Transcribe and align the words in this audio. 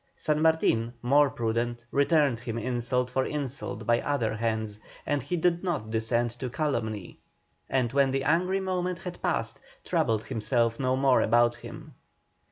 San 0.15 0.41
Martin, 0.41 0.93
more 1.03 1.29
prudent, 1.29 1.85
returned 1.91 2.39
him 2.39 2.57
insult 2.57 3.07
for 3.11 3.23
insult 3.27 3.85
by 3.85 4.01
other 4.01 4.33
hands, 4.35 4.79
but 5.05 5.21
he 5.21 5.37
did 5.37 5.61
not 5.63 5.91
descend 5.91 6.31
to 6.31 6.49
calumny, 6.49 7.19
and 7.69 7.93
when 7.93 8.09
the 8.09 8.23
angry 8.23 8.59
moment 8.59 8.97
had 8.97 9.21
passed, 9.21 9.61
troubled 9.83 10.23
himself 10.23 10.79
no 10.79 10.95
more 10.95 11.21
about 11.21 11.57
him. 11.57 11.93